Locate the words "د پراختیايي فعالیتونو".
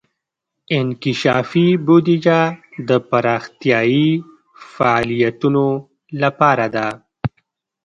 2.87-5.65